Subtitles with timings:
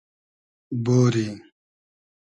[0.85, 1.27] بۉری